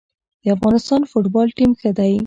[0.43, 2.13] د افغانستان فوتبال ټیم ښه دی